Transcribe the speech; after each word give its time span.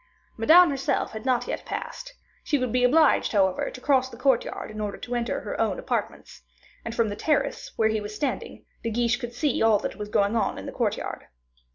Madame 0.35 0.71
herself 0.71 1.11
had 1.11 1.27
not 1.27 1.47
yet 1.47 1.63
passed; 1.63 2.15
she 2.43 2.57
would 2.57 2.71
be 2.71 2.83
obliged, 2.83 3.33
however, 3.33 3.69
to 3.69 3.79
cross 3.79 4.09
the 4.09 4.17
courtyard 4.17 4.71
in 4.71 4.81
order 4.81 4.97
to 4.97 5.13
enter 5.13 5.41
her 5.41 5.61
own 5.61 5.77
apartments; 5.77 6.41
and, 6.83 6.95
from 6.95 7.09
the 7.09 7.15
terrace 7.15 7.71
where 7.75 7.89
he 7.89 8.01
was 8.01 8.15
standing, 8.15 8.65
De 8.81 8.89
Guiche 8.89 9.17
could 9.17 9.35
see 9.35 9.61
all 9.61 9.77
that 9.77 9.97
was 9.97 10.09
going 10.09 10.35
on 10.35 10.57
in 10.57 10.65
the 10.65 10.71
courtyard. 10.71 11.27